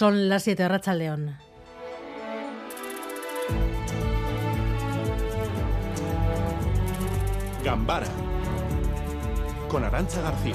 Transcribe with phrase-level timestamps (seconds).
[0.00, 1.36] Son las 7 Racha León.
[7.62, 8.06] Gambara
[9.68, 10.54] con Arancha García.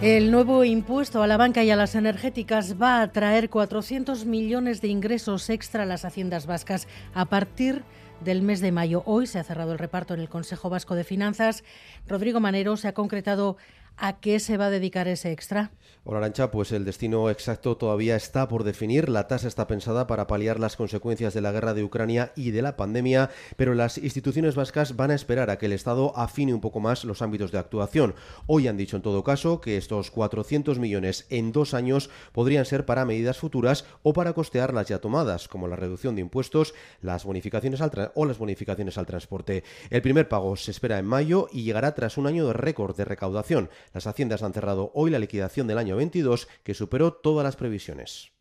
[0.00, 4.80] El nuevo impuesto a la banca y a las energéticas va a traer 400 millones
[4.80, 7.82] de ingresos extra a las haciendas vascas a partir
[8.20, 9.02] del mes de mayo.
[9.04, 11.64] Hoy se ha cerrado el reparto en el Consejo Vasco de Finanzas.
[12.06, 13.56] Rodrigo Manero se ha concretado
[13.98, 15.70] ¿A qué se va a dedicar ese extra?
[16.08, 19.08] Hola Arancha, pues el destino exacto todavía está por definir.
[19.08, 22.62] La tasa está pensada para paliar las consecuencias de la guerra de Ucrania y de
[22.62, 26.60] la pandemia, pero las instituciones vascas van a esperar a que el Estado afine un
[26.60, 28.14] poco más los ámbitos de actuación.
[28.46, 32.86] Hoy han dicho en todo caso que estos 400 millones en dos años podrían ser
[32.86, 37.24] para medidas futuras o para costear las ya tomadas, como la reducción de impuestos, las
[37.24, 39.64] bonificaciones al o las bonificaciones al transporte.
[39.90, 43.04] El primer pago se espera en mayo y llegará tras un año de récord de
[43.04, 43.70] recaudación.
[43.92, 48.35] Las haciendas han cerrado hoy la liquidación del año 22, que superó todas las previsiones.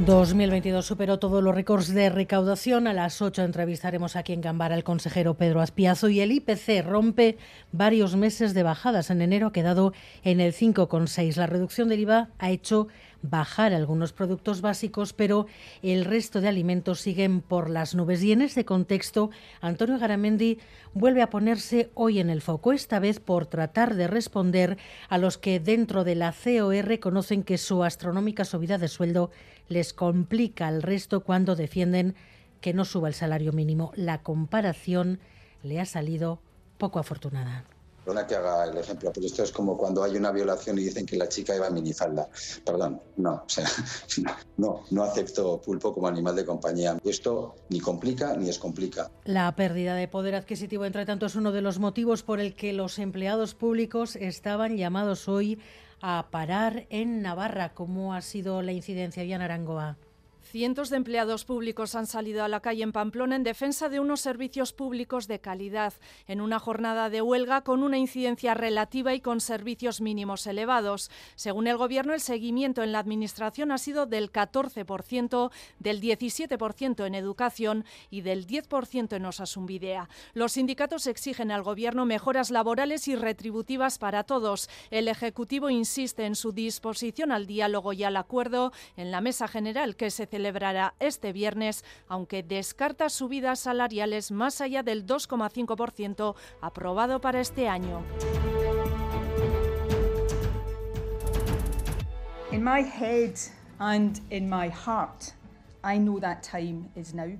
[0.00, 2.88] 2022 superó todos los récords de recaudación.
[2.88, 7.38] A las 8 entrevistaremos aquí en Gambara al consejero Pedro Aspiazo y el IPC rompe
[7.70, 9.10] varios meses de bajadas.
[9.10, 9.92] En enero ha quedado
[10.24, 11.36] en el 5,6.
[11.36, 12.88] La reducción del IVA ha hecho
[13.22, 15.46] bajar algunos productos básicos, pero
[15.82, 18.22] el resto de alimentos siguen por las nubes.
[18.22, 20.58] Y en ese contexto, Antonio Garamendi
[20.92, 24.76] vuelve a ponerse hoy en el foco, esta vez por tratar de responder
[25.08, 29.30] a los que dentro de la COR reconocen que su astronómica subida de sueldo
[29.68, 32.14] les complica al resto cuando defienden
[32.60, 33.92] que no suba el salario mínimo.
[33.94, 35.20] La comparación
[35.62, 36.40] le ha salido
[36.78, 37.64] poco afortunada.
[38.04, 41.06] Perdona que haga el ejemplo, pero esto es como cuando hay una violación y dicen
[41.06, 42.28] que la chica iba a minifalda.
[42.62, 43.66] Perdón, no, o sea,
[44.58, 46.98] no, no acepto pulpo como animal de compañía.
[47.02, 49.10] Esto ni complica ni descomplica.
[49.24, 52.74] La pérdida de poder adquisitivo, entre tanto, es uno de los motivos por el que
[52.74, 55.58] los empleados públicos estaban llamados hoy
[56.00, 57.74] a parar en Navarra.
[57.74, 59.98] ¿Cómo ha sido la incidencia, en Arangoa?
[60.54, 64.20] Cientos de empleados públicos han salido a la calle en Pamplona en defensa de unos
[64.20, 65.94] servicios públicos de calidad,
[66.28, 71.10] en una jornada de huelga con una incidencia relativa y con servicios mínimos elevados.
[71.34, 77.16] Según el Gobierno, el seguimiento en la Administración ha sido del 14%, del 17% en
[77.16, 80.08] educación y del 10% en Osasunvidea.
[80.34, 84.70] Los sindicatos exigen al Gobierno mejoras laborales y retributivas para todos.
[84.92, 89.96] El Ejecutivo insiste en su disposición al diálogo y al acuerdo en la Mesa General
[89.96, 97.18] que se celebra celebrará este viernes, aunque descarta subidas salariales más allá del 2,5% aprobado
[97.22, 98.02] para este año.
[102.52, 103.36] In my head
[103.78, 105.32] and in my heart,
[105.82, 107.38] I know that time is now.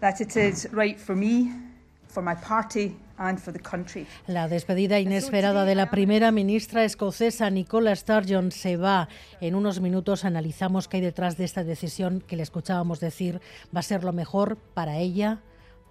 [0.00, 1.50] That it is right for me,
[2.12, 2.96] for my party
[4.26, 9.08] la despedida inesperada de la primera ministra escocesa Nicola Sturgeon se va.
[9.40, 13.40] En unos minutos analizamos qué hay detrás de esta decisión que le escuchábamos decir
[13.74, 15.40] va a ser lo mejor para ella,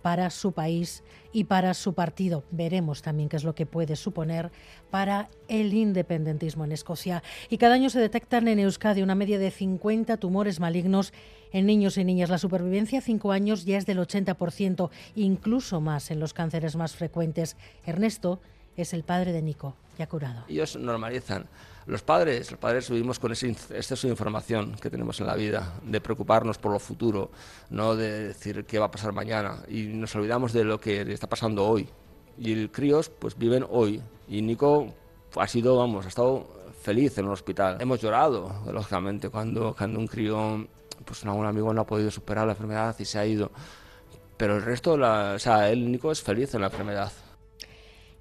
[0.01, 2.43] para su país y para su partido.
[2.51, 4.51] Veremos también qué es lo que puede suponer
[4.89, 7.23] para el independentismo en Escocia.
[7.49, 11.13] Y cada año se detectan en Euskadi una media de 50 tumores malignos
[11.51, 12.29] en niños y niñas.
[12.29, 16.95] La supervivencia a 5 años ya es del 80%, incluso más en los cánceres más
[16.95, 17.57] frecuentes.
[17.85, 18.39] Ernesto
[18.83, 20.43] es el padre de Nico, ya curado.
[20.47, 21.47] Ellos normalizan
[21.87, 25.73] los padres, los padres vivimos con ese exceso de información que tenemos en la vida,
[25.83, 27.31] de preocuparnos por lo futuro,
[27.69, 31.27] no de decir qué va a pasar mañana, y nos olvidamos de lo que está
[31.27, 31.89] pasando hoy.
[32.37, 34.01] Y el críos, pues viven hoy.
[34.27, 34.93] Y Nico
[35.35, 36.47] ha sido, vamos, ha estado
[36.81, 37.77] feliz en el hospital.
[37.79, 40.67] Hemos llorado, lógicamente, cuando, cuando un crío,
[41.03, 43.51] pues algún amigo no ha podido superar la enfermedad y se ha ido.
[44.37, 47.11] Pero el resto, la, o sea, él, Nico, es feliz en la enfermedad.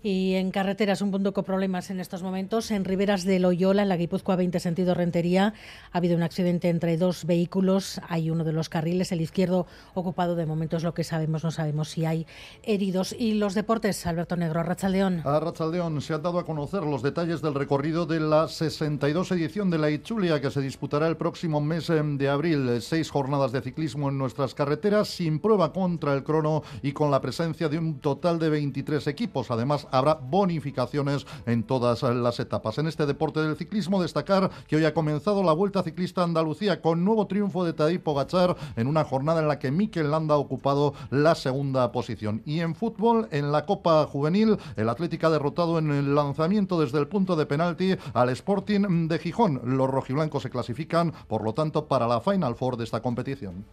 [0.02, 2.70] Y en carreteras un punto con problemas en estos momentos.
[2.70, 5.52] En Riberas de Loyola, en la Guipúzcoa 20 sentido Rentería,
[5.92, 8.00] ha habido un accidente entre dos vehículos.
[8.08, 10.36] Hay uno de los carriles, el izquierdo ocupado.
[10.36, 12.26] De momento es lo que sabemos, no sabemos si hay
[12.62, 13.14] heridos.
[13.18, 15.20] Y los deportes, Alberto Negro, Arrachaldeón.
[15.26, 19.78] Arrachaldeón se han dado a conocer los detalles del recorrido de la 62 edición de
[19.78, 22.80] la Ichulia que se disputará el próximo mes em, de abril.
[22.80, 27.20] Seis jornadas de ciclismo en nuestras carreteras sin prueba contra el crono y con la
[27.20, 29.50] presencia de un total de 23 equipos.
[29.50, 32.78] Además, habrá bonificaciones en todas las etapas.
[32.78, 37.04] En este deporte del ciclismo, destacar que hoy ha comenzado la Vuelta Ciclista Andalucía con
[37.04, 40.94] nuevo triunfo de Tadej Pogachar en una jornada en la que Mikel Landa ha ocupado
[41.10, 42.42] la segunda posición.
[42.44, 46.98] Y en fútbol, en la Copa Juvenil, el Atlético ha derrotado en el lanzamiento desde
[46.98, 49.60] el punto de penalti al Sporting de Gijón.
[49.64, 53.64] Los rojiblancos se clasifican, por lo tanto, para la Final Four de esta competición.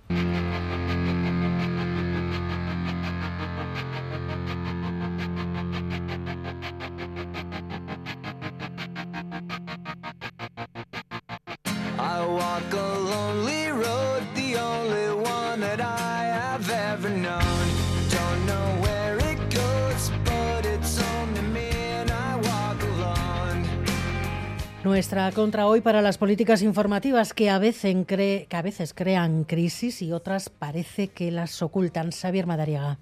[24.88, 30.02] Nuestra contra hoy para las políticas informativas que a veces, que a veces crean crisis
[30.02, 32.12] y otras parece que las ocultan.
[32.12, 32.98] Xavier Madariaga.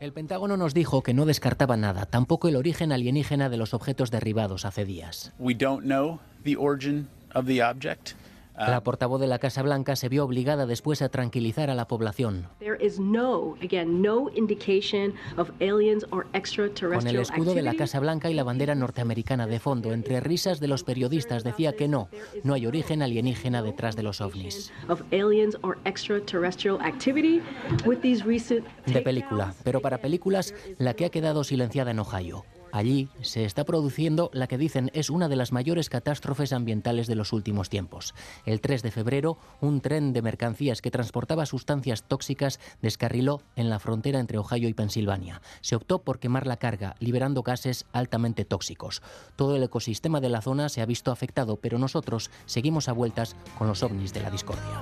[0.00, 4.10] El Pentágono nos dijo que no descartaba nada, tampoco el origen alienígena de los objetos
[4.10, 5.32] derribados hace días.
[5.38, 8.14] We don't know the origin of the object.
[8.56, 12.48] La portavoz de la Casa Blanca se vio obligada después a tranquilizar a la población.
[16.92, 20.60] Con el escudo de la Casa Blanca y la bandera norteamericana de fondo, entre risas
[20.60, 22.08] de los periodistas, decía que no,
[22.44, 24.72] no hay origen alienígena detrás de los ovnis.
[28.86, 32.44] De película, pero para películas, la que ha quedado silenciada en Ohio.
[32.72, 37.14] Allí se está produciendo la que dicen es una de las mayores catástrofes ambientales de
[37.14, 38.14] los últimos tiempos.
[38.46, 43.78] El 3 de febrero, un tren de mercancías que transportaba sustancias tóxicas descarriló en la
[43.78, 45.42] frontera entre Ohio y Pensilvania.
[45.60, 49.02] Se optó por quemar la carga, liberando gases altamente tóxicos.
[49.36, 53.36] Todo el ecosistema de la zona se ha visto afectado, pero nosotros seguimos a vueltas
[53.58, 54.80] con los ovnis de la discordia.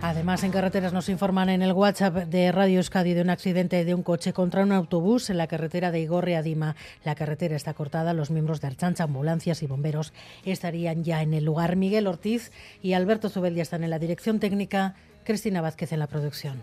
[0.00, 3.94] Además, en carreteras nos informan en el WhatsApp de Radio Euskadi de un accidente de
[3.94, 6.76] un coche contra un autobús en la carretera de Igorre a Dima.
[7.04, 10.12] La carretera está cortada, los miembros de Archancha, ambulancias y bomberos
[10.44, 11.74] estarían ya en el lugar.
[11.74, 16.06] Miguel Ortiz y Alberto Zubel ya están en la dirección técnica, Cristina Vázquez en la
[16.06, 16.62] producción.